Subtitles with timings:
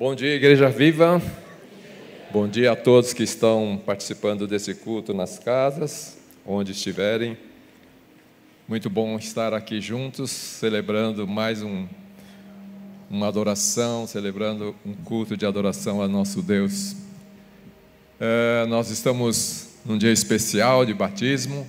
[0.00, 1.20] Bom dia, Igreja Viva.
[2.32, 7.36] Bom dia a todos que estão participando desse culto nas casas, onde estiverem.
[8.66, 11.86] Muito bom estar aqui juntos, celebrando mais um,
[13.10, 16.96] uma adoração, celebrando um culto de adoração a nosso Deus.
[18.18, 21.68] É, nós estamos num dia especial de batismo,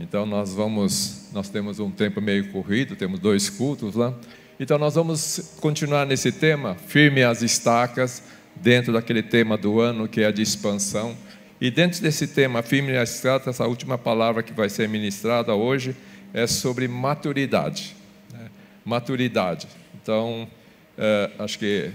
[0.00, 4.14] então nós vamos, nós temos um tempo meio corrido, temos dois cultos lá.
[4.58, 8.22] Então nós vamos continuar nesse tema, firme as estacas,
[8.54, 11.14] dentro daquele tema do ano que é a de expansão.
[11.60, 15.94] E dentro desse tema, firme as estacas, a última palavra que vai ser ministrada hoje
[16.32, 17.94] é sobre maturidade.
[18.32, 18.48] Né?
[18.82, 19.68] Maturidade.
[20.02, 20.48] Então,
[20.96, 21.90] é, acho que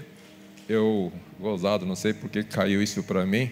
[0.69, 3.49] eu, gozado, não sei porque caiu isso para mim,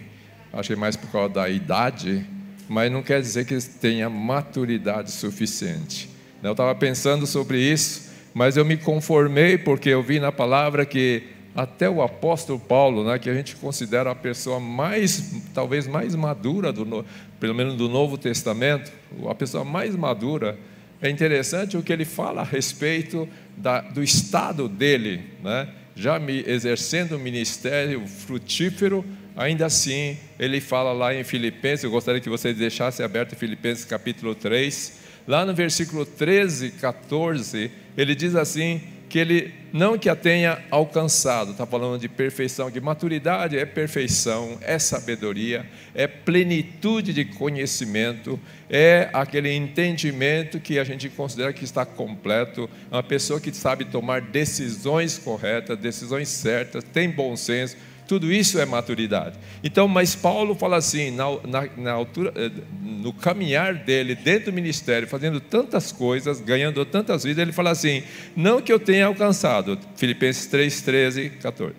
[0.52, 2.24] achei mais por causa da idade,
[2.68, 6.08] mas não quer dizer que tenha maturidade suficiente.
[6.40, 11.22] Eu estava pensando sobre isso, mas eu me conformei porque eu vi na palavra que
[11.54, 16.72] até o apóstolo Paulo, né, que a gente considera a pessoa mais, talvez mais madura,
[16.72, 17.04] do,
[17.38, 18.92] pelo menos do Novo Testamento,
[19.28, 20.56] a pessoa mais madura,
[21.02, 25.68] é interessante o que ele fala a respeito da, do estado dele, né?
[25.96, 29.04] já me exercendo o ministério frutífero,
[29.36, 34.34] ainda assim, ele fala lá em Filipenses, eu gostaria que você deixasse aberto Filipenses capítulo
[34.34, 40.62] 3, lá no versículo 13, 14, ele diz assim: que ele não que a tenha
[40.70, 48.38] alcançado, está falando de perfeição, que maturidade é perfeição, é sabedoria, é plenitude de conhecimento,
[48.68, 54.20] é aquele entendimento que a gente considera que está completo, uma pessoa que sabe tomar
[54.20, 57.76] decisões corretas, decisões certas, tem bom senso,
[58.10, 59.38] tudo isso é maturidade.
[59.62, 62.50] Então, mas Paulo fala assim, na, na, na, altura, eh,
[62.82, 68.02] no caminhar dele dentro do ministério, fazendo tantas coisas, ganhando tantas vidas, ele fala assim:
[68.34, 71.72] não que eu tenha alcançado, Filipenses 3, 13, 14,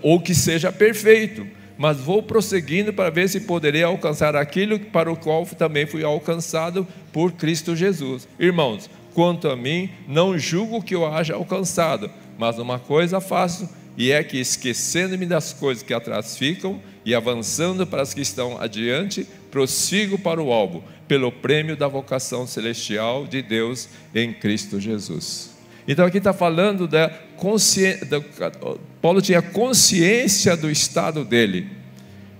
[0.00, 5.16] ou que seja perfeito, mas vou prosseguindo para ver se poderei alcançar aquilo para o
[5.16, 8.26] qual também fui alcançado por Cristo Jesus.
[8.40, 14.12] Irmãos, quanto a mim, não julgo que eu haja alcançado, mas uma coisa faço e
[14.12, 19.26] é que, esquecendo-me das coisas que atrás ficam e avançando para as que estão adiante,
[19.50, 25.56] prossigo para o alvo, pelo prêmio da vocação celestial de Deus em Cristo Jesus.
[25.88, 28.06] Então aqui está falando da consciência.
[29.00, 31.70] Paulo tinha consciência do estado dele.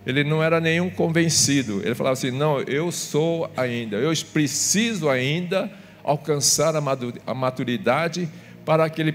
[0.05, 1.81] Ele não era nenhum convencido.
[1.85, 5.71] Ele falava assim: não, eu sou ainda, eu preciso ainda
[6.05, 8.29] alcançar a maturidade
[8.65, 9.13] para aquele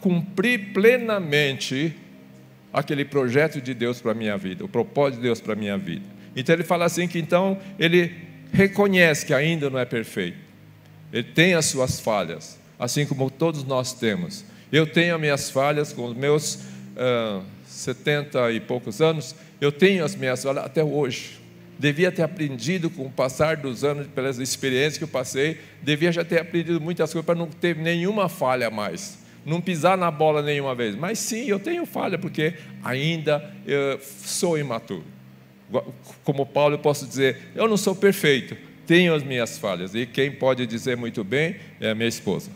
[0.00, 1.94] cumprir plenamente
[2.72, 5.76] aquele projeto de Deus para a minha vida, o propósito de Deus para a minha
[5.76, 6.04] vida.
[6.36, 8.12] Então ele fala assim que então ele
[8.52, 10.36] reconhece que ainda não é perfeito.
[11.12, 14.44] Ele tem as suas falhas, assim como todos nós temos.
[14.70, 16.56] Eu tenho as minhas falhas com os meus
[16.96, 21.38] uh, 70 e poucos anos, eu tenho as minhas falhas até hoje.
[21.78, 26.24] Devia ter aprendido com o passar dos anos, pelas experiências que eu passei, devia já
[26.24, 30.74] ter aprendido muitas coisas para não ter nenhuma falha mais não pisar na bola nenhuma
[30.74, 30.94] vez.
[30.94, 33.52] Mas sim, eu tenho falha, porque ainda
[34.00, 35.04] sou imaturo.
[36.24, 39.94] Como Paulo, eu posso dizer: eu não sou perfeito, tenho as minhas falhas.
[39.94, 42.50] E quem pode dizer muito bem é a minha esposa.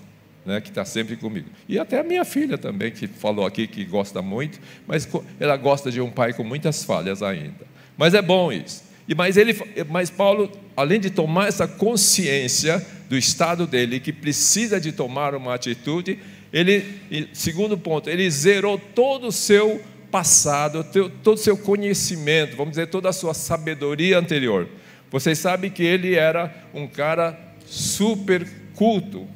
[0.44, 1.48] Né, que está sempre comigo.
[1.68, 5.88] E até a minha filha também, que falou aqui que gosta muito, mas ela gosta
[5.88, 7.64] de um pai com muitas falhas ainda.
[7.96, 8.82] Mas é bom isso.
[9.06, 9.56] E mas, ele,
[9.88, 15.54] mas Paulo, além de tomar essa consciência do estado dele, que precisa de tomar uma
[15.54, 16.18] atitude,
[16.52, 19.80] ele, segundo ponto, ele zerou todo o seu
[20.10, 20.84] passado,
[21.22, 24.68] todo o seu conhecimento, vamos dizer, toda a sua sabedoria anterior.
[25.10, 29.26] Vocês sabem que ele era um cara super culto,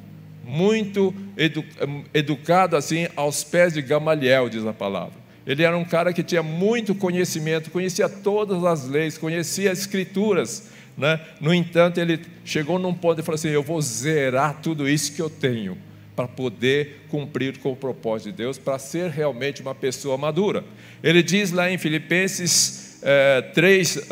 [0.45, 1.65] muito edu,
[2.13, 5.15] educado assim aos pés de Gamaliel, diz a palavra.
[5.47, 10.71] Ele era um cara que tinha muito conhecimento, conhecia todas as leis, conhecia as escrituras.
[10.99, 11.21] Né?
[11.41, 15.23] No entanto, ele chegou num ponto e falou assim: Eu vou zerar tudo isso que
[15.23, 15.79] eu tenho
[16.17, 20.65] para poder cumprir com o propósito de Deus, para ser realmente uma pessoa madura.
[21.03, 24.09] Ele diz lá em Filipenses é, 3,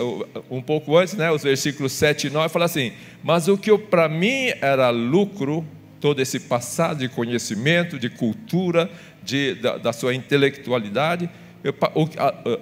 [0.51, 2.93] um pouco antes, né, os versículos 7 e 9, fala assim:
[3.23, 5.67] Mas o que para mim era lucro,
[5.99, 8.91] todo esse passado de conhecimento, de cultura,
[9.23, 11.31] de, da, da sua intelectualidade,
[11.65, 12.59] eu, o, a,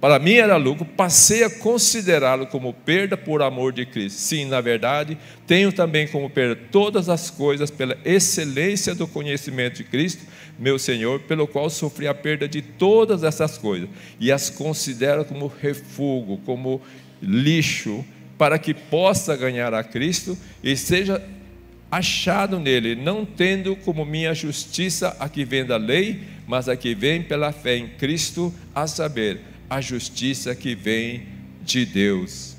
[0.00, 4.18] para mim era lucro, passei a considerá-lo como perda por amor de Cristo.
[4.18, 9.84] Sim, na verdade, tenho também como perda todas as coisas pela excelência do conhecimento de
[9.84, 10.24] Cristo,
[10.58, 13.88] meu Senhor, pelo qual sofri a perda de todas essas coisas
[14.20, 16.80] e as considero como refúgio, como
[17.20, 18.04] lixo,
[18.36, 21.20] para que possa ganhar a Cristo e seja
[21.90, 26.94] achado nele, não tendo como minha justiça a que vem da lei, mas a que
[26.94, 31.26] vem pela fé em Cristo, a saber, a justiça que vem
[31.62, 32.56] de Deus.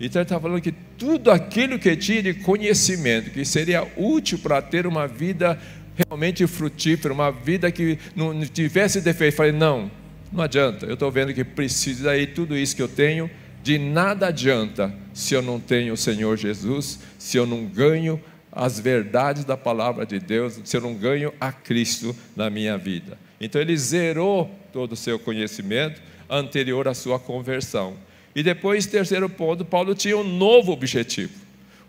[0.00, 4.62] Então ele está falando que tudo aquilo que tinha de conhecimento, que seria útil para
[4.62, 5.58] ter uma vida
[5.96, 9.90] realmente frutífera, uma vida que não tivesse defeito, falei, não,
[10.32, 13.28] não adianta, eu estou vendo que precisa aí tudo isso que eu tenho,
[13.62, 18.20] de nada adianta se eu não tenho o Senhor Jesus, se eu não ganho
[18.52, 23.18] as verdades da palavra de Deus, se eu não ganho a Cristo na minha vida.
[23.40, 27.96] Então ele zerou todo o seu conhecimento anterior à sua conversão.
[28.34, 31.32] E depois, terceiro ponto, Paulo tinha um novo objetivo.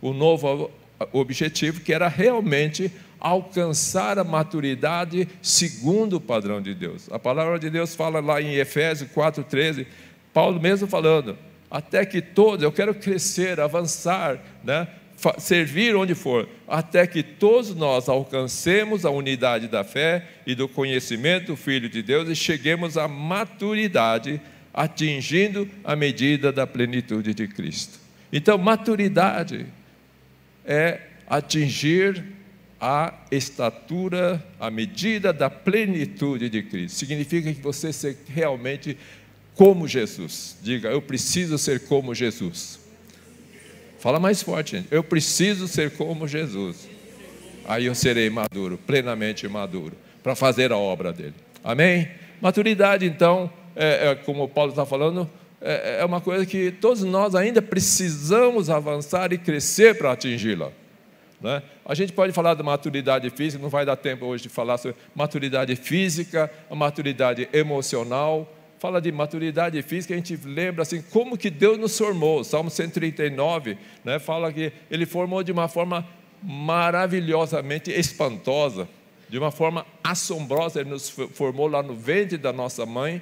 [0.02, 0.72] O novo
[1.12, 7.12] objetivo que era realmente alcançar a maturidade segundo o padrão de Deus.
[7.12, 9.86] A palavra de Deus fala lá em Efésios 4:13,
[10.34, 11.38] Paulo mesmo falando,
[11.70, 14.88] até que todos, eu quero crescer, avançar, né?
[15.38, 21.48] Servir onde for, até que todos nós alcancemos a unidade da fé e do conhecimento
[21.48, 24.40] do Filho de Deus e cheguemos à maturidade,
[24.74, 28.00] atingindo a medida da plenitude de Cristo.
[28.32, 29.66] Então, maturidade
[30.66, 32.24] é atingir
[32.80, 36.98] a estatura, a medida da plenitude de Cristo.
[36.98, 38.98] Significa que você ser realmente
[39.54, 40.58] como Jesus.
[40.62, 42.79] Diga, eu preciso ser como Jesus.
[44.00, 44.88] Fala mais forte, gente.
[44.90, 46.90] Eu preciso ser como Jesus.
[47.68, 51.36] Aí eu serei maduro, plenamente maduro, para fazer a obra dele.
[51.64, 52.08] Amém?
[52.42, 55.30] Maturidade, então, é, é, como o Paulo está falando,
[55.62, 60.72] é, é uma coisa que todos nós ainda precisamos avançar e crescer para atingi-la.
[61.42, 61.62] Né?
[61.86, 64.98] A gente pode falar de maturidade física, não vai dar tempo hoje de falar sobre
[65.14, 68.52] maturidade física, a maturidade emocional.
[68.80, 72.44] Fala de maturidade física, a gente lembra assim, como que Deus nos formou.
[72.44, 76.08] Salmo 139 né, fala que Ele formou de uma forma
[76.42, 78.88] maravilhosamente espantosa,
[79.28, 80.80] de uma forma assombrosa.
[80.80, 83.22] Ele nos formou lá no ventre da nossa mãe.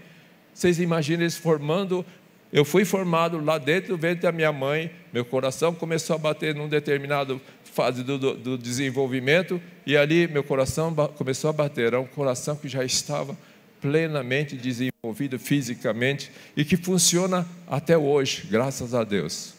[0.54, 2.06] Vocês imaginam eles formando
[2.52, 6.56] eu fui formado lá dentro do ventre da minha mãe, meu coração começou a bater
[6.56, 11.88] num determinado fase do, do, do desenvolvimento, e ali meu coração começou a bater.
[11.88, 13.38] Era um coração que já estava
[13.82, 19.54] plenamente desenvolvido fisicamente e que funciona até hoje, graças a Deus.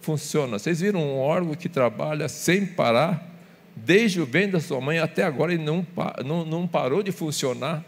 [0.00, 0.58] Funciona.
[0.58, 3.28] Vocês viram um órgão que trabalha sem parar,
[3.76, 5.86] desde o ventre da sua mãe até agora, e não,
[6.24, 7.84] não, não parou de funcionar?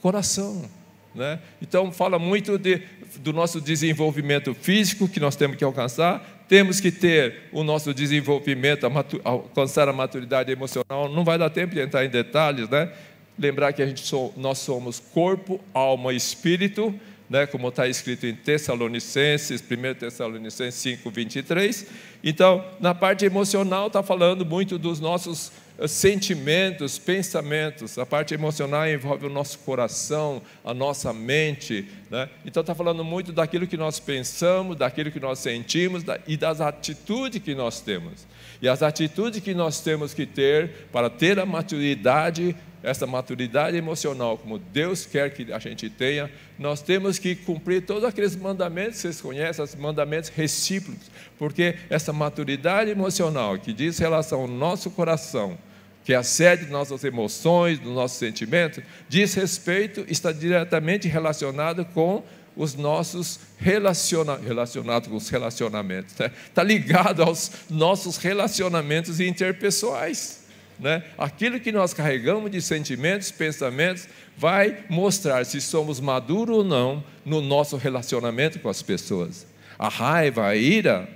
[0.00, 0.68] Coração.
[1.14, 1.40] Né?
[1.60, 2.82] Então, fala muito de,
[3.18, 8.86] do nosso desenvolvimento físico que nós temos que alcançar, temos que ter o nosso desenvolvimento,
[8.86, 8.90] a
[9.24, 11.08] alcançar a maturidade emocional.
[11.08, 12.92] Não vai dar tempo de entrar em detalhes, né?
[13.38, 14.02] Lembrar que a gente
[14.36, 16.94] nós somos corpo, alma e espírito,
[17.28, 17.46] né?
[17.46, 21.86] como está escrito em Tessalonicenses, 1 Tessalonicenses 5, 23.
[22.24, 25.52] Então, na parte emocional, está falando muito dos nossos
[25.86, 27.98] sentimentos, pensamentos.
[27.98, 31.86] A parte emocional envolve o nosso coração, a nossa mente.
[32.10, 32.28] Né?
[32.44, 37.42] Então está falando muito daquilo que nós pensamos, daquilo que nós sentimos e das atitudes
[37.42, 38.26] que nós temos.
[38.60, 44.38] E as atitudes que nós temos que ter para ter a maturidade, essa maturidade emocional,
[44.38, 49.02] como Deus quer que a gente tenha, nós temos que cumprir todos aqueles mandamentos que
[49.02, 55.58] vocês conhecem, os mandamentos recíprocos, porque essa maturidade emocional que diz relação ao nosso coração,
[56.04, 61.84] que é a sede das nossas emoções, dos nossos sentimentos, diz respeito, está diretamente relacionado
[61.86, 62.22] com
[62.56, 66.30] os nossos relacionado com os relacionamentos, né?
[66.48, 70.46] está ligado aos nossos relacionamentos interpessoais.
[70.78, 71.02] Né?
[71.16, 77.40] Aquilo que nós carregamos de sentimentos, pensamentos, vai mostrar se somos maduros ou não no
[77.40, 79.46] nosso relacionamento com as pessoas.
[79.78, 81.08] A raiva, a ira,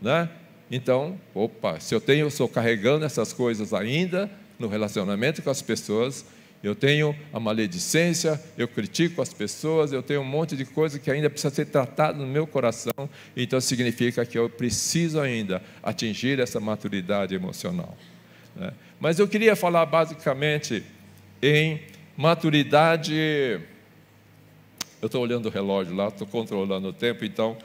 [0.00, 0.28] né?
[0.70, 6.24] Então, opa, se eu tenho, estou carregando essas coisas ainda no relacionamento com as pessoas,
[6.62, 11.10] eu tenho a maledicência, eu critico as pessoas, eu tenho um monte de coisa que
[11.10, 16.60] ainda precisa ser tratado no meu coração, então significa que eu preciso ainda atingir essa
[16.60, 17.96] maturidade emocional.
[18.54, 18.72] Né?
[19.00, 20.84] Mas eu queria falar basicamente
[21.42, 21.80] em
[22.16, 23.60] maturidade.
[25.00, 27.56] Eu estou olhando o relógio lá, estou controlando o tempo, então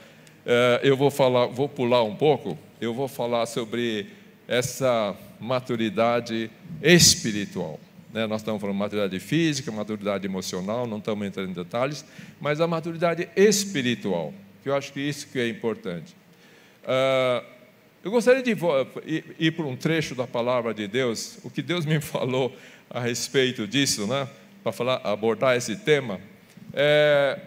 [0.45, 4.07] eh, eu vou falar, vou pular um pouco eu vou falar sobre
[4.47, 6.49] essa maturidade
[6.81, 7.79] espiritual.
[8.13, 8.25] Né?
[8.25, 12.05] Nós estamos falando de maturidade física, maturidade emocional, não estamos entrando em detalhes,
[12.39, 14.33] mas a maturidade espiritual,
[14.63, 16.15] que eu acho que isso que é importante.
[16.83, 17.45] Uh,
[18.03, 18.55] eu gostaria de
[19.39, 22.55] ir, para um trecho da palavra de Deus, o que Deus me falou
[22.89, 24.27] a respeito disso, né?
[24.63, 26.19] para falar, abordar esse tema,
[26.73, 27.39] é,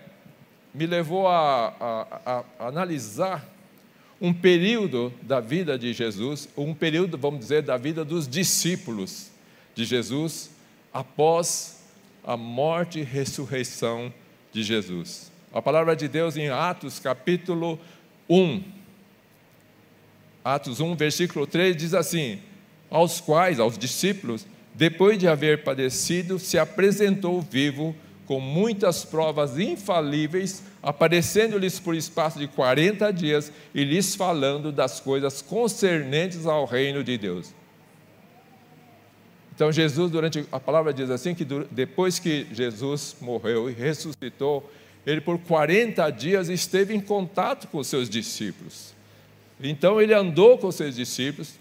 [0.75, 3.47] me levou a, a, a analisar
[4.21, 9.30] um período da vida de Jesus, um período, vamos dizer, da vida dos discípulos
[9.81, 10.51] de Jesus,
[10.93, 11.83] após
[12.23, 14.13] a morte e ressurreição
[14.53, 15.33] de Jesus.
[15.53, 17.79] A palavra de Deus em Atos capítulo
[18.29, 18.63] 1,
[20.45, 22.41] Atos 1, versículo 3 diz assim:
[22.91, 27.97] Aos quais, aos discípulos, depois de haver padecido, se apresentou vivo
[28.27, 35.41] com muitas provas infalíveis, aparecendo-lhes por espaço de 40 dias e lhes falando das coisas
[35.41, 37.60] concernentes ao reino de Deus.
[39.61, 44.73] Então, Jesus, durante a palavra diz assim: que depois que Jesus morreu e ressuscitou,
[45.07, 48.95] ele por 40 dias esteve em contato com os seus discípulos.
[49.63, 51.57] Então, ele andou com os seus discípulos.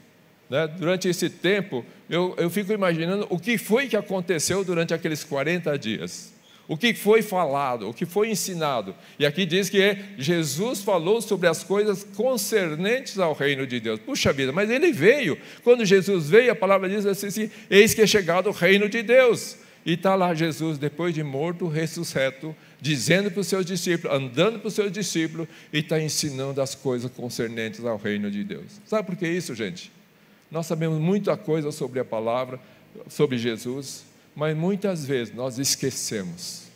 [0.50, 0.66] Né?
[0.66, 5.78] Durante esse tempo, eu, eu fico imaginando o que foi que aconteceu durante aqueles 40
[5.78, 6.32] dias.
[6.70, 8.94] O que foi falado, o que foi ensinado.
[9.18, 14.00] E aqui diz que Jesus falou sobre as coisas concernentes ao reino de Deus.
[14.00, 15.36] Puxa vida, mas ele veio.
[15.64, 19.58] Quando Jesus veio, a palavra diz assim: Eis que é chegado o reino de Deus.
[19.84, 24.68] E está lá Jesus, depois de morto, ressuscito, dizendo para os seus discípulos, andando para
[24.68, 28.80] os seus discípulos, e está ensinando as coisas concernentes ao reino de Deus.
[28.86, 29.92] Sabe por que isso, gente?
[30.52, 32.60] Nós sabemos muita coisa sobre a palavra,
[33.08, 34.04] sobre Jesus,
[34.36, 36.70] mas muitas vezes nós esquecemos.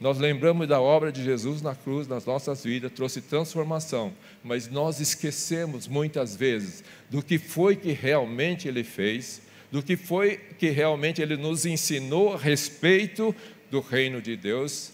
[0.00, 4.12] Nós lembramos da obra de Jesus na cruz nas nossas vidas, trouxe transformação,
[4.44, 10.36] mas nós esquecemos muitas vezes do que foi que realmente ele fez, do que foi
[10.36, 13.34] que realmente ele nos ensinou a respeito
[13.70, 14.92] do reino de Deus,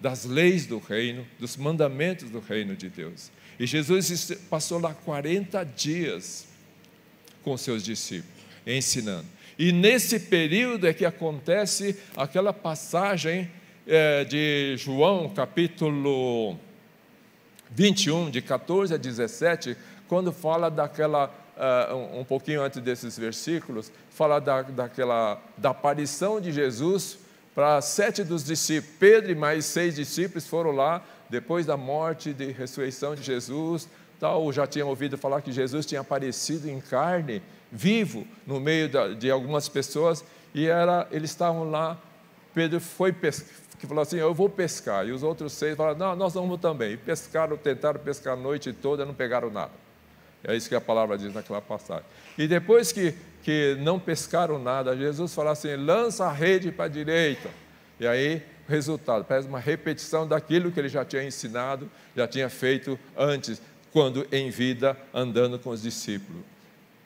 [0.00, 3.30] das leis do reino, dos mandamentos do reino de Deus.
[3.58, 6.46] E Jesus passou lá 40 dias
[7.42, 8.34] com seus discípulos,
[8.66, 9.26] ensinando.
[9.58, 13.50] E nesse período é que acontece aquela passagem
[13.86, 16.58] é, de João, capítulo
[17.70, 19.76] 21, de 14 a 17,
[20.08, 26.52] quando fala daquela, uh, um pouquinho antes desses versículos, fala da, daquela, da aparição de
[26.52, 27.18] Jesus
[27.54, 28.96] para sete dos discípulos.
[28.98, 34.52] Pedro e mais seis discípulos foram lá, depois da morte e ressurreição de Jesus, tal,
[34.52, 39.68] já tinham ouvido falar que Jesus tinha aparecido em carne, vivo no meio de algumas
[39.68, 41.98] pessoas e era, eles estavam lá.
[42.54, 45.06] Pedro foi que falou assim: Eu vou pescar.
[45.06, 46.92] E os outros seis falaram: Não, nós vamos também.
[46.92, 49.72] E pescaram, tentaram pescar a noite toda, não pegaram nada.
[50.42, 52.04] É isso que a palavra diz naquela passagem.
[52.38, 56.88] E depois que, que não pescaram nada, Jesus falou assim: lança a rede para a
[56.88, 57.50] direita.
[57.98, 62.98] E aí, resultado, parece uma repetição daquilo que ele já tinha ensinado, já tinha feito
[63.16, 63.60] antes,
[63.96, 66.42] quando em vida, andando com os discípulos.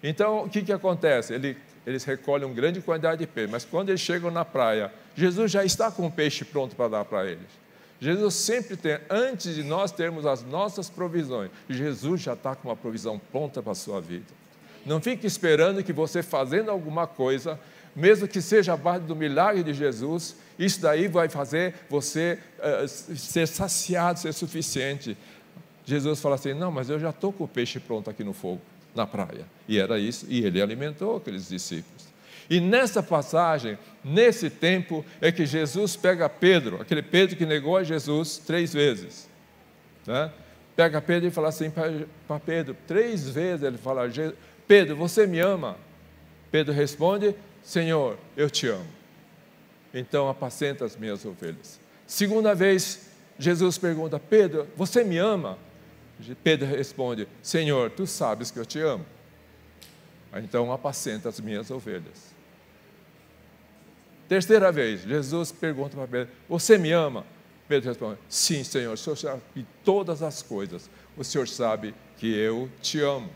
[0.03, 1.33] Então, o que, que acontece?
[1.33, 1.57] Ele,
[1.87, 5.65] eles recolhem uma grande quantidade de peixe, mas quando eles chegam na praia, Jesus já
[5.65, 7.47] está com o peixe pronto para dar para eles.
[8.01, 12.77] Jesus sempre tem, antes de nós termos as nossas provisões, Jesus já está com uma
[12.77, 14.27] provisão pronta para a sua vida.
[14.85, 17.57] Não fique esperando que você fazendo alguma coisa,
[17.95, 22.89] mesmo que seja a base do milagre de Jesus, isso daí vai fazer você uh,
[22.89, 25.17] ser saciado, ser suficiente.
[25.85, 28.61] Jesus fala assim: não, mas eu já estou com o peixe pronto aqui no fogo
[28.95, 29.47] na praia.
[29.69, 32.09] E era isso, e ele alimentou aqueles discípulos.
[32.49, 37.85] E nessa passagem, nesse tempo, é que Jesus pega Pedro, aquele Pedro que negou a
[37.85, 39.29] Jesus três vezes.
[40.05, 40.33] Né?
[40.75, 44.03] Pega Pedro e fala assim para Pedro, três vezes ele fala:
[44.67, 45.77] Pedro, você me ama?
[46.51, 48.87] Pedro responde: Senhor, eu te amo.
[49.95, 51.79] Então apacenta as minhas ovelhas.
[52.07, 55.57] Segunda vez, Jesus pergunta: Pedro, você me ama?
[56.43, 59.05] Pedro responde: Senhor, tu sabes que eu te amo.
[60.35, 62.35] Então apacenta as minhas ovelhas.
[64.29, 67.25] Terceira vez, Jesus pergunta para Pedro: Você me ama?
[67.69, 70.89] Pedro responde: Sim, Senhor, o Senhor sabe todas as coisas.
[71.17, 73.31] O Senhor sabe que eu te amo.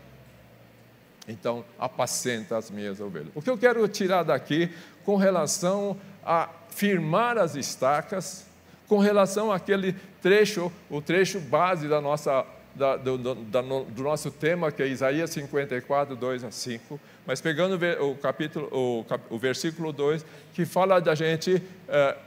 [1.27, 3.29] Então, apacenta as minhas ovelhas.
[3.33, 4.69] O que eu quero tirar daqui
[5.03, 8.45] com relação a firmar as estacas,
[8.87, 14.71] com relação àquele trecho, o trecho base da nossa da, do, da, do, nosso tema,
[14.71, 20.25] que é Isaías 54, 2 a 5, mas pegando o capítulo, o, o versículo 2,
[20.53, 22.17] que fala da gente é,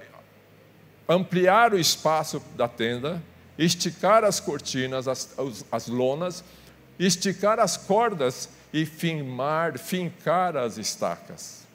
[1.09, 3.23] ampliar o espaço da tenda,
[3.59, 5.35] esticar as cortinas, as,
[5.71, 6.43] as lonas,
[6.99, 11.67] esticar as cordas e firmar, fincar as estacas.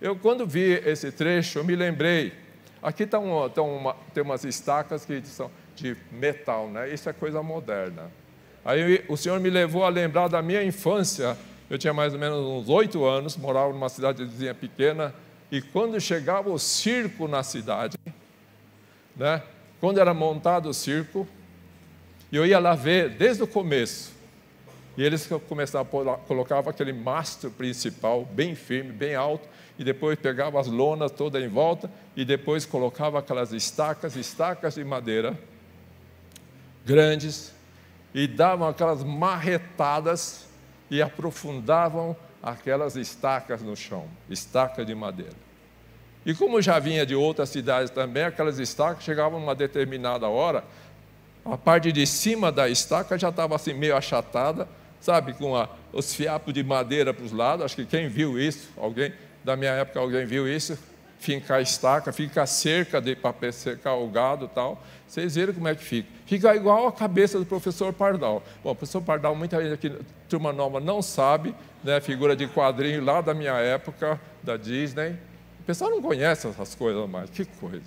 [0.00, 2.32] Eu, quando vi esse trecho, eu me lembrei.
[2.82, 6.92] Aqui tá um, tá uma, tem umas estacas que são de metal, né?
[6.92, 8.10] Isso é coisa moderna.
[8.64, 11.36] Aí o Senhor me levou a lembrar da minha infância.
[11.68, 15.14] Eu tinha mais ou menos uns oito anos, morava numa cidadezinha pequena,
[15.50, 17.96] e quando chegava o circo na cidade,
[19.16, 19.42] né?
[19.80, 21.28] Quando era montado o circo,
[22.32, 24.12] eu ia lá ver desde o começo.
[24.96, 30.58] E eles começavam a colocar aquele mastro principal bem firme, bem alto, e depois pegavam
[30.58, 35.36] as lonas todas em volta, e depois colocavam aquelas estacas, estacas de madeira
[36.84, 37.52] grandes,
[38.14, 40.46] e davam aquelas marretadas
[40.90, 45.44] e aprofundavam aquelas estacas no chão, estacas de madeira.
[46.24, 50.64] E como já vinha de outras cidades também, aquelas estacas chegavam uma determinada hora,
[51.44, 54.66] a parte de cima da estaca já estava assim meio achatada,
[55.00, 57.66] sabe, com a, os fiapos de madeira para os lados.
[57.66, 59.12] Acho que quem viu isso, alguém
[59.42, 60.78] da minha época, alguém viu isso,
[61.24, 64.82] fincar estaca, fica cerca para cercar o gado tal.
[65.08, 66.08] Vocês viram como é que fica?
[66.26, 68.42] Fica igual a cabeça do professor Pardal.
[68.62, 73.02] Bom, o professor Pardal, muita gente aqui, turma nova, não sabe, né, figura de quadrinho
[73.04, 75.16] lá da minha época, da Disney.
[75.60, 77.86] O pessoal não conhece essas coisas mais, que coisa.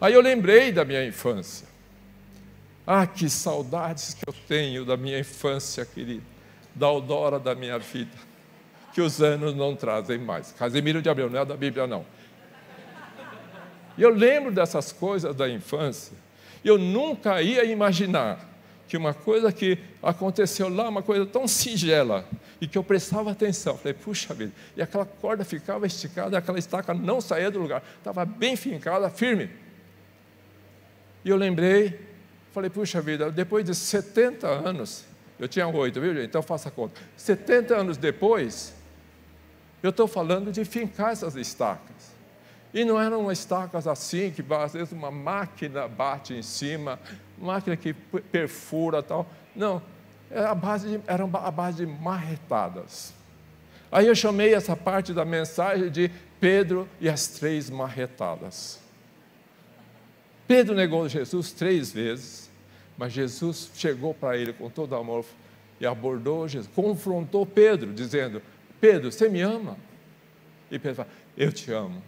[0.00, 1.66] Aí eu lembrei da minha infância.
[2.84, 6.24] Ah, que saudades que eu tenho da minha infância, querida,
[6.74, 8.16] da aurora da minha vida,
[8.92, 10.52] que os anos não trazem mais.
[10.52, 12.04] Casimiro de Abreu, não é da Bíblia, não.
[13.96, 16.16] E eu lembro dessas coisas da infância,
[16.64, 18.48] eu nunca ia imaginar
[18.88, 22.26] que uma coisa que aconteceu lá, uma coisa tão singela,
[22.60, 26.92] e que eu prestava atenção, falei, puxa vida, e aquela corda ficava esticada, aquela estaca
[26.92, 29.50] não saía do lugar, estava bem fincada, firme.
[31.24, 32.12] E eu lembrei
[32.52, 35.04] Falei, puxa vida, depois de 70 anos,
[35.38, 36.26] eu tinha oito, viu gente?
[36.26, 37.00] Então faça a conta.
[37.16, 38.74] 70 anos depois,
[39.82, 42.11] eu estou falando de fincar essas estacas.
[42.74, 46.98] E não eram estacas assim, que às vezes uma máquina bate em cima,
[47.38, 49.26] máquina que perfura tal.
[49.54, 49.82] Não,
[50.30, 53.12] era a base de, era a base de marretadas.
[53.90, 56.10] Aí eu chamei essa parte da mensagem de
[56.40, 58.80] Pedro e as três marretadas.
[60.48, 62.50] Pedro negou Jesus três vezes,
[62.96, 65.26] mas Jesus chegou para ele com todo amor
[65.78, 68.40] e abordou Jesus, confrontou Pedro, dizendo:
[68.80, 69.76] Pedro, você me ama?
[70.70, 72.02] E Pedro fala: Eu te amo.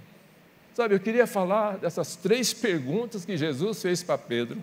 [0.74, 4.60] Sabe, eu queria falar dessas três perguntas que Jesus fez para Pedro.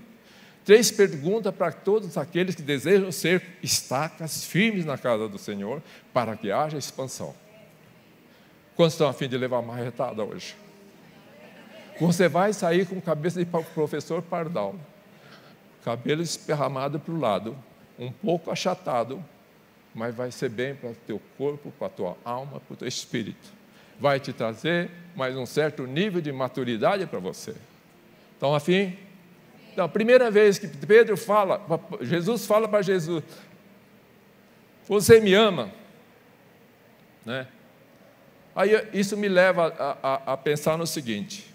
[0.66, 5.82] Três perguntas para todos aqueles que desejam ser estacas firmes na casa do Senhor,
[6.14, 7.34] para que haja expansão.
[8.76, 10.54] Quantos estão a fim de levar uma marretada hoje?
[11.98, 14.76] Você vai sair com cabeça de professor Pardal,
[15.84, 17.58] cabelo esparramado para o lado,
[17.98, 19.24] um pouco achatado,
[19.96, 22.88] mas vai ser bem para o teu corpo, para a tua alma, para o teu
[22.88, 23.61] espírito.
[24.02, 27.54] Vai te trazer mais um certo nível de maturidade para você.
[28.36, 28.98] Então, afim?
[29.72, 31.64] Então, a primeira vez que Pedro fala,
[32.02, 33.24] Jesus fala para Jesus:
[34.88, 35.72] Você me ama?
[37.24, 37.48] Né?
[38.56, 41.46] Aí isso me leva a, a, a pensar no seguinte: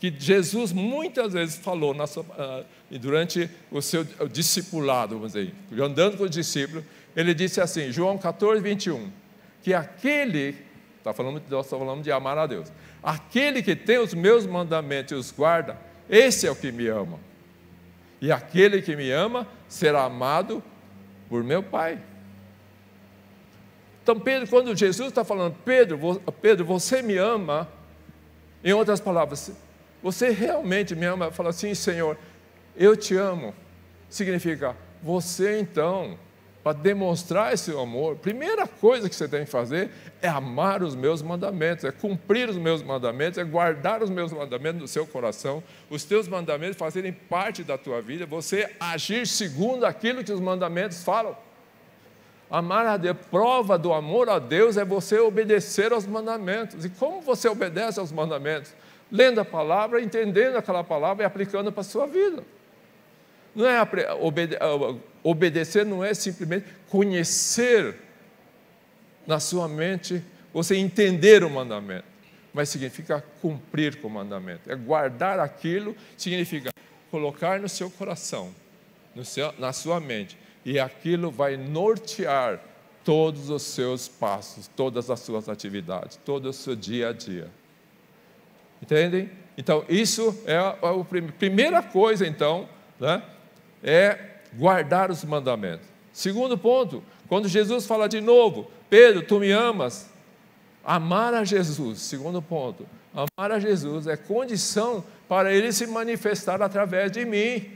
[0.00, 6.24] que Jesus muitas vezes falou sua, uh, durante o seu discipulado, vamos dizer, andando com
[6.24, 9.10] os discípulos, ele disse assim, João 14, 21,
[9.62, 10.56] que aquele,
[11.04, 15.12] está falando, nós estamos falando de amar a Deus, aquele que tem os meus mandamentos
[15.12, 17.20] e os guarda, esse é o que me ama.
[18.22, 20.62] E aquele que me ama será amado
[21.28, 22.00] por meu Pai.
[24.02, 25.98] Então, Pedro, quando Jesus está falando, Pedro,
[26.40, 27.68] Pedro, você me ama,
[28.62, 29.52] em outras palavras,
[30.02, 31.30] você realmente me ama?
[31.30, 32.16] Fala assim, Senhor,
[32.74, 33.54] eu te amo.
[34.08, 36.18] Significa, você então,
[36.64, 41.22] para demonstrar esse amor, primeira coisa que você tem que fazer é amar os meus
[41.22, 46.02] mandamentos, é cumprir os meus mandamentos, é guardar os meus mandamentos no seu coração, os
[46.02, 51.36] teus mandamentos fazerem parte da tua vida, você agir segundo aquilo que os mandamentos falam.
[52.50, 56.84] Amar a Deus, prova do amor a Deus é você obedecer aos mandamentos.
[56.84, 58.72] E como você obedece aos mandamentos?
[59.10, 62.42] lendo a palavra, entendendo aquela palavra e aplicando para a sua vida.
[63.54, 63.80] Não é
[64.20, 64.56] obede
[65.24, 67.96] obedecer não é simplesmente conhecer
[69.26, 72.04] na sua mente, você entender o mandamento,
[72.52, 74.70] mas significa cumprir com o mandamento.
[74.70, 76.70] É guardar aquilo, significa
[77.10, 78.54] colocar no seu coração,
[79.14, 82.60] no seu, na sua mente, e aquilo vai nortear
[83.02, 87.48] todos os seus passos, todas as suas atividades, todo o seu dia a dia.
[88.82, 89.30] Entendem?
[89.56, 91.04] Então, isso é a, a
[91.38, 93.22] primeira coisa, então, né,
[93.82, 95.86] é guardar os mandamentos.
[96.12, 100.10] Segundo ponto, quando Jesus fala de novo, Pedro, tu me amas?
[100.84, 107.10] Amar a Jesus, segundo ponto, amar a Jesus é condição para ele se manifestar através
[107.10, 107.70] de mim.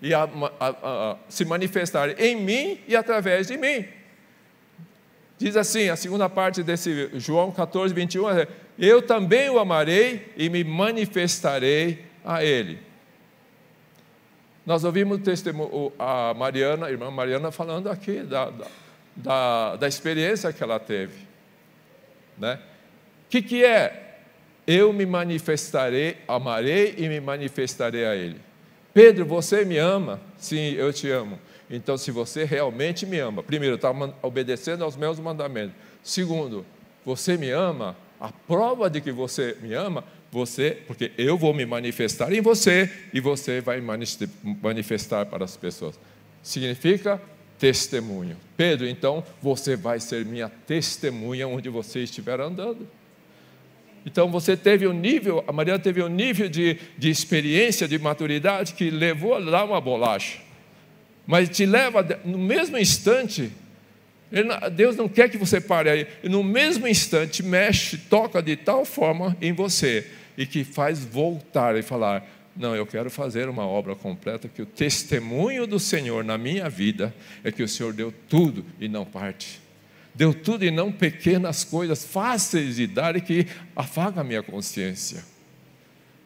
[0.00, 0.28] E a,
[0.60, 3.86] a, se manifestar em mim e através de mim.
[5.38, 10.48] Diz assim, a segunda parte desse João 14, 21, é, eu também o amarei e
[10.48, 12.78] me manifestarei a ele.
[14.64, 15.20] Nós ouvimos
[15.98, 18.52] a Mariana, a irmã Mariana, falando aqui da,
[19.16, 21.26] da, da, experiência que ela teve.
[22.38, 22.58] Né?
[23.26, 24.18] O que, que é?
[24.64, 28.40] Eu me manifestarei, amarei e me manifestarei a Ele.
[28.94, 30.20] Pedro, você me ama?
[30.36, 31.38] Sim, eu te amo.
[31.68, 33.90] Então, se você realmente me ama, primeiro, está
[34.22, 35.74] obedecendo aos meus mandamentos.
[36.02, 36.64] Segundo,
[37.04, 37.96] você me ama?
[38.20, 42.90] A prova de que você me ama, você, porque eu vou me manifestar em você
[43.12, 46.00] e você vai manifestar para as pessoas.
[46.42, 47.20] Significa
[47.58, 48.36] testemunho.
[48.56, 52.88] Pedro, então você vai ser minha testemunha onde você estiver andando.
[54.06, 58.72] Então você teve um nível, a Mariana teve um nível de, de experiência, de maturidade
[58.72, 60.38] que levou a dar uma bolacha.
[61.26, 63.52] Mas te leva, no mesmo instante,
[64.72, 69.36] Deus não quer que você pare aí, no mesmo instante mexe, toca de tal forma
[69.40, 70.06] em você,
[70.42, 72.26] e que faz voltar e falar:
[72.56, 77.14] Não, eu quero fazer uma obra completa, que o testemunho do Senhor na minha vida
[77.44, 79.62] é que o Senhor deu tudo e não parte
[80.14, 85.24] deu tudo e não pequenas coisas fáceis de dar e que afaga a minha consciência.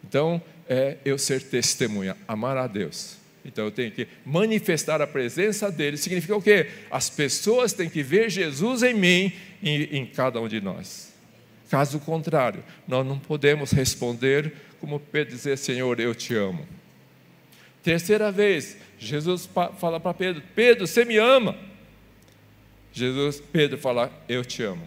[0.04, 3.16] Então, é eu ser testemunha, amar a Deus.
[3.44, 5.96] Então eu tenho que manifestar a presença dele.
[5.96, 6.68] Significa o quê?
[6.90, 11.14] As pessoas têm que ver Jesus em mim e em cada um de nós.
[11.70, 16.66] Caso contrário, nós não podemos responder como Pedro dizer, Senhor, eu te amo.
[17.82, 19.48] Terceira vez, Jesus
[19.78, 21.56] fala para Pedro: Pedro, você me ama?
[22.92, 24.86] Jesus, Pedro fala: Eu te amo.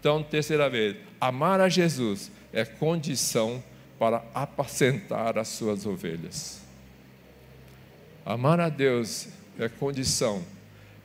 [0.00, 3.62] Então, terceira vez, amar a Jesus é condição
[3.98, 6.60] para apacentar as suas ovelhas.
[8.26, 10.44] Amar a Deus é condição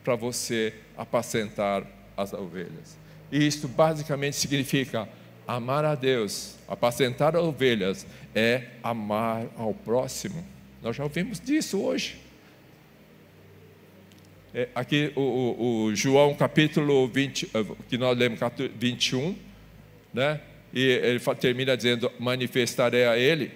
[0.02, 2.99] para você apacentar as ovelhas.
[3.30, 5.08] E isto basicamente significa
[5.46, 10.46] amar a Deus, apacentar as ovelhas é amar ao próximo.
[10.82, 12.18] Nós já ouvimos disso hoje.
[14.52, 18.40] É, aqui o, o, o, João capítulo 20, eh, que nós lemos
[18.76, 19.36] 21,
[20.12, 20.40] né?
[20.72, 23.52] E ele termina dizendo: manifestarei a ele.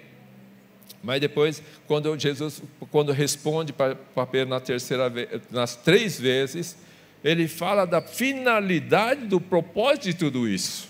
[1.02, 3.96] Mas depois, quando Jesus, quando responde para
[4.30, 6.76] Pedro na terceira vez, nas três vezes,
[7.24, 10.88] ele fala da finalidade, do propósito de tudo isso.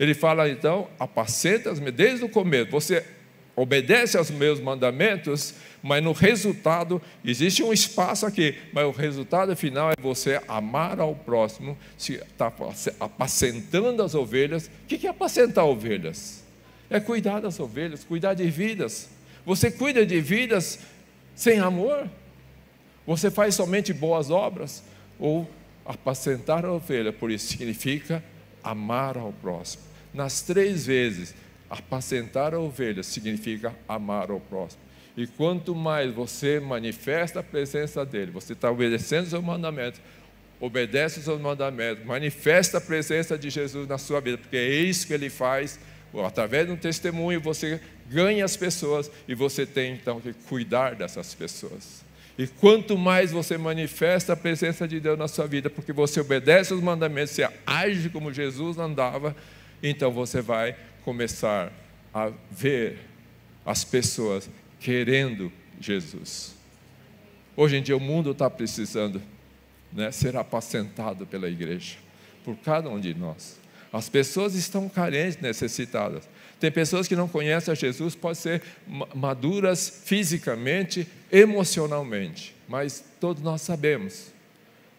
[0.00, 2.70] Ele fala então, apacenta desde o começo.
[2.70, 3.04] Você
[3.54, 9.90] obedece aos meus mandamentos, mas no resultado, existe um espaço aqui, mas o resultado final
[9.90, 12.52] é você amar ao próximo, se está
[13.00, 14.70] apacentando as ovelhas.
[14.84, 16.44] O que é apacentar ovelhas?
[16.88, 19.10] É cuidar das ovelhas, cuidar de vidas.
[19.44, 20.78] Você cuida de vidas
[21.34, 22.08] sem amor?
[23.06, 24.84] Você faz somente boas obras?
[25.18, 25.48] Ou
[25.84, 28.22] apacentar a ovelha, por isso significa
[28.62, 29.82] amar ao próximo.
[30.12, 31.34] Nas três vezes,
[31.70, 34.80] Apacentar a ovelha significa amar ao próximo.
[35.16, 40.00] E quanto mais você manifesta a presença dele, você está obedecendo os seus mandamentos,
[40.58, 45.06] obedece os seus mandamentos, manifesta a presença de Jesus na sua vida, porque é isso
[45.06, 45.78] que ele faz.
[46.24, 51.34] Através de um testemunho, você ganha as pessoas e você tem então que cuidar dessas
[51.34, 52.02] pessoas.
[52.38, 56.72] E quanto mais você manifesta a presença de Deus na sua vida, porque você obedece
[56.72, 59.34] os mandamentos, você age como Jesus andava,
[59.82, 61.72] então você vai começar
[62.14, 63.00] a ver
[63.66, 64.48] as pessoas
[64.78, 66.54] querendo Jesus.
[67.56, 69.20] Hoje em dia o mundo está precisando
[69.92, 71.96] né, ser apacentado pela igreja,
[72.44, 73.58] por cada um de nós.
[73.92, 76.28] As pessoas estão carentes, necessitadas.
[76.60, 78.62] Tem pessoas que não conhecem a Jesus, podem ser
[79.14, 84.32] maduras fisicamente, emocionalmente, mas todos nós sabemos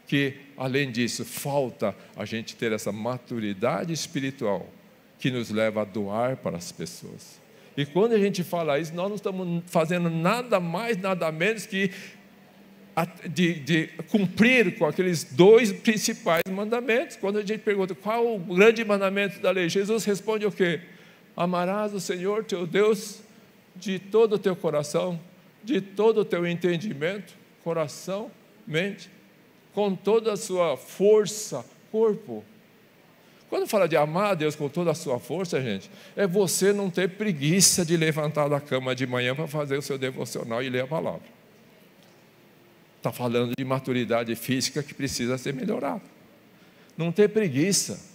[0.07, 4.67] que, além disso, falta a gente ter essa maturidade espiritual
[5.19, 7.39] que nos leva a doar para as pessoas.
[7.77, 11.91] E quando a gente fala isso, nós não estamos fazendo nada mais, nada menos que
[13.29, 17.15] de, de, cumprir com aqueles dois principais mandamentos.
[17.15, 20.81] Quando a gente pergunta qual o grande mandamento da lei, Jesus responde o quê?
[21.39, 23.21] Amarás o Senhor teu Deus
[23.75, 25.19] de todo o teu coração,
[25.63, 28.29] de todo o teu entendimento, coração,
[28.67, 29.09] mente,
[29.73, 32.43] com toda a sua força, corpo,
[33.49, 36.89] quando fala de amar a Deus com toda a sua força, gente, é você não
[36.89, 40.83] ter preguiça de levantar da cama de manhã para fazer o seu devocional e ler
[40.83, 41.27] a palavra.
[42.97, 46.01] Está falando de maturidade física que precisa ser melhorada.
[46.95, 48.07] Não ter preguiça.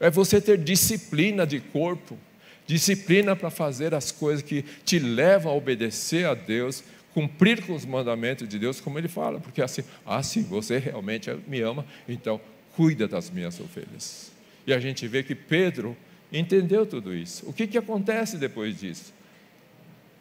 [0.00, 2.18] É você ter disciplina de corpo,
[2.66, 7.84] disciplina para fazer as coisas que te levam a obedecer a Deus, cumprir com os
[7.84, 12.40] mandamentos de Deus, como ele fala, porque assim, ah, sim, você realmente me ama, então
[12.74, 14.32] cuida das minhas ovelhas.
[14.66, 15.96] E a gente vê que Pedro
[16.32, 17.48] entendeu tudo isso.
[17.48, 19.12] O que, que acontece depois disso?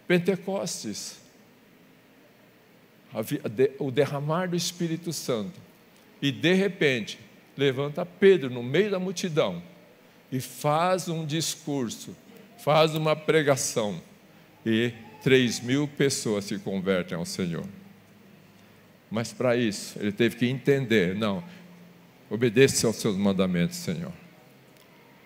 [0.07, 1.19] Pentecostes.
[3.79, 5.59] o derramar do Espírito Santo.
[6.21, 7.19] E de repente,
[7.57, 9.63] levanta Pedro no meio da multidão
[10.31, 12.15] e faz um discurso,
[12.63, 14.01] faz uma pregação,
[14.65, 14.91] e
[15.23, 17.65] três mil pessoas se convertem ao Senhor.
[19.09, 21.43] Mas para isso, ele teve que entender: não,
[22.29, 24.13] obedeça aos seus mandamentos, Senhor.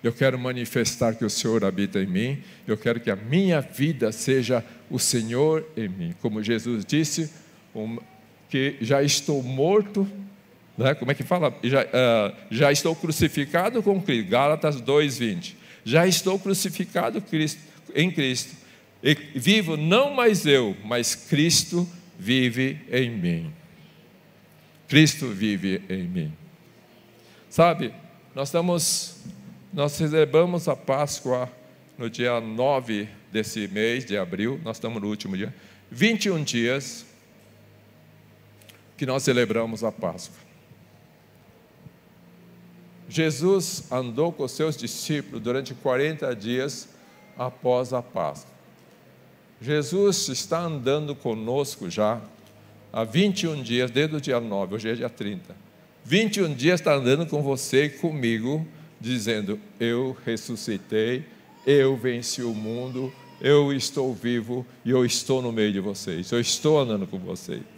[0.04, 4.12] Eu quero manifestar que o Senhor habita em mim, eu quero que a minha vida
[4.12, 6.16] seja o Senhor em mim.
[6.22, 7.32] Como Jesus disse,
[7.74, 7.98] um,
[8.48, 10.08] que já estou morto,
[10.78, 10.94] né?
[10.94, 11.58] como é que fala?
[11.64, 15.65] Já, uh, já estou crucificado com Cristo, Gálatas 2,20.
[15.86, 17.24] Já estou crucificado
[17.94, 18.56] em Cristo.
[19.04, 23.54] E vivo não mais eu, mas Cristo vive em mim.
[24.88, 26.34] Cristo vive em mim.
[27.50, 27.94] Sabe,
[28.34, 29.18] nós estamos,
[29.72, 31.52] nós celebramos a Páscoa
[31.98, 35.54] no dia 9 desse mês de abril, nós estamos no último dia,
[35.92, 37.06] 21 dias
[38.98, 40.45] que nós celebramos a Páscoa.
[43.08, 46.90] Jesus andou com seus discípulos durante 40 dias
[47.38, 48.54] após a Páscoa.
[49.62, 52.22] Jesus está andando conosco já
[52.92, 55.56] há 21 dias, desde o dia 9, hoje é dia 30.
[56.04, 58.66] 21 dias está andando com você e comigo,
[59.00, 61.26] dizendo: Eu ressuscitei,
[61.66, 66.40] eu venci o mundo, eu estou vivo e eu estou no meio de vocês, eu
[66.40, 67.75] estou andando com vocês.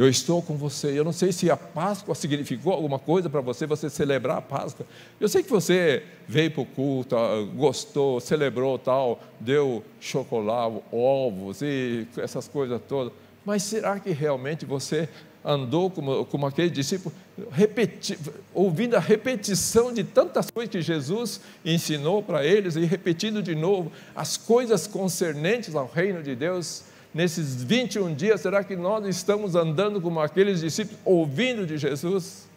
[0.00, 0.98] Eu estou com você.
[0.98, 4.86] Eu não sei se a Páscoa significou alguma coisa para você, você celebrar a Páscoa.
[5.20, 11.60] Eu sei que você veio para o culto, ah, gostou, celebrou tal, deu chocolate, ovos
[11.60, 13.12] e essas coisas todas.
[13.44, 15.06] Mas será que realmente você
[15.44, 17.14] andou como, como aquele discípulo,
[17.50, 18.18] repeti,
[18.54, 23.92] ouvindo a repetição de tantas coisas que Jesus ensinou para eles e repetindo de novo
[24.16, 26.84] as coisas concernentes ao reino de Deus?
[27.12, 32.48] Nesses 21 dias, será que nós estamos andando como aqueles discípulos, ouvindo de Jesus?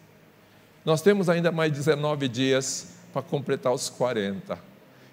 [0.86, 4.58] Nós temos ainda mais 19 dias para completar os 40.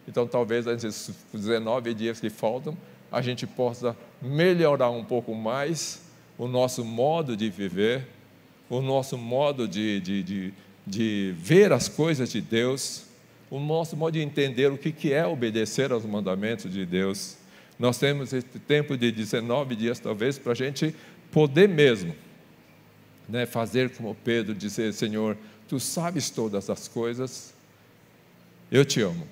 [0.09, 2.77] Então, talvez nesses 19 dias que faltam,
[3.13, 6.03] a gente possa melhorar um pouco mais
[6.39, 8.07] o nosso modo de viver,
[8.69, 10.55] o nosso modo de, de, de,
[10.87, 13.05] de ver as coisas de Deus,
[13.51, 17.37] o nosso modo de entender o que é obedecer aos mandamentos de Deus.
[17.81, 20.95] Nós temos esse tempo de 19 dias, talvez, para a gente
[21.33, 22.15] poder mesmo
[23.27, 25.35] né, fazer como Pedro, dizer: Senhor,
[25.67, 27.55] tu sabes todas as coisas,
[28.71, 29.27] eu te amo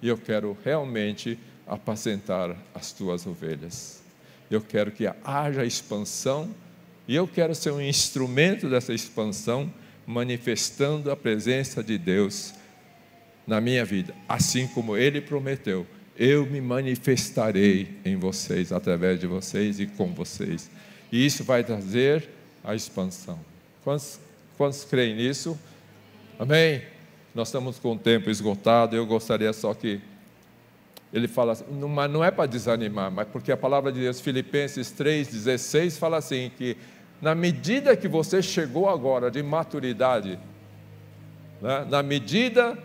[0.00, 4.00] e eu quero realmente apacentar as tuas ovelhas.
[4.48, 6.54] Eu quero que haja expansão
[7.08, 9.72] e eu quero ser um instrumento dessa expansão,
[10.06, 12.54] manifestando a presença de Deus
[13.44, 15.84] na minha vida, assim como Ele prometeu
[16.16, 20.70] eu me manifestarei em vocês, através de vocês e com vocês.
[21.10, 22.28] E isso vai trazer
[22.62, 23.38] a expansão.
[23.82, 24.20] Quantos,
[24.56, 25.58] quantos creem nisso?
[26.38, 26.82] Amém?
[27.34, 30.00] Nós estamos com o tempo esgotado, eu gostaria só que
[31.12, 34.92] ele fala, assim, mas não é para desanimar, mas porque a palavra de Deus, Filipenses
[34.92, 36.76] 3,16, fala assim: que
[37.20, 40.38] na medida que você chegou agora de maturidade,
[41.60, 42.78] né, na medida,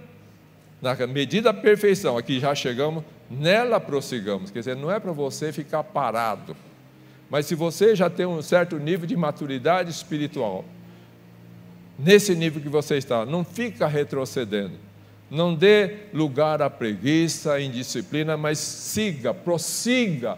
[0.81, 4.51] na medida da perfeição, aqui já chegamos, nela prossigamos.
[4.51, 6.55] Quer dizer, não é para você ficar parado,
[7.29, 10.63] mas se você já tem um certo nível de maturidade espiritual,
[11.99, 14.87] nesse nível que você está, não fica retrocedendo.
[15.29, 20.37] Não dê lugar à preguiça, à indisciplina, mas siga, prossiga,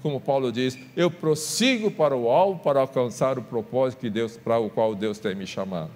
[0.00, 4.58] como Paulo diz, eu prossigo para o alvo para alcançar o propósito que Deus, para
[4.58, 5.90] o qual Deus tem me chamado.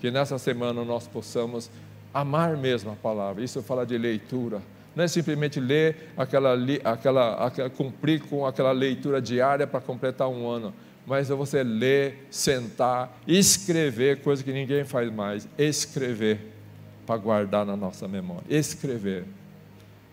[0.00, 1.68] Que nessa semana nós possamos
[2.14, 3.42] amar mesmo a palavra.
[3.42, 4.62] Isso fala de leitura,
[4.94, 10.48] não é simplesmente ler aquela, aquela, aquela cumprir com aquela leitura diária para completar um
[10.48, 10.74] ano,
[11.06, 16.40] mas é você ler, sentar, escrever, coisa que ninguém faz mais, escrever
[17.06, 19.24] para guardar na nossa memória, escrever.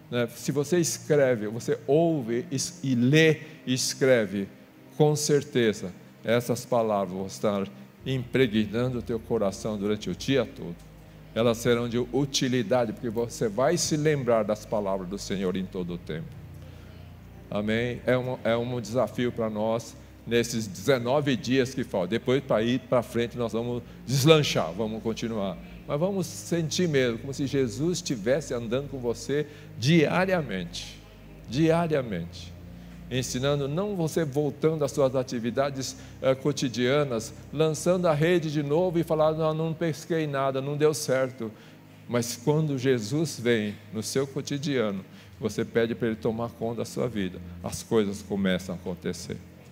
[0.09, 0.27] Né?
[0.35, 2.45] Se você escreve, você ouve
[2.83, 4.47] e lê e escreve,
[4.95, 5.91] com certeza
[6.23, 7.67] essas palavras vão estar
[8.05, 10.86] impregnando o teu coração durante o dia todo
[11.37, 15.93] elas serão de utilidade, porque você vai se lembrar das palavras do Senhor em todo
[15.93, 16.27] o tempo.
[17.49, 18.01] Amém?
[18.05, 19.95] É um, é um desafio para nós
[20.25, 22.09] nesses 19 dias que faltam.
[22.09, 25.57] Depois, para ir para frente, nós vamos deslanchar, vamos continuar.
[25.87, 29.45] Mas vamos sentir mesmo, como se Jesus estivesse andando com você
[29.77, 30.99] diariamente.
[31.47, 32.56] Diariamente
[33.09, 39.03] ensinando não você voltando às suas atividades eh, cotidianas, lançando a rede de novo e
[39.03, 41.51] falar não, não pesquei nada, não deu certo.
[42.07, 45.03] Mas quando Jesus vem no seu cotidiano,
[45.39, 49.37] você pede para ele tomar conta da sua vida, as coisas começam a acontecer.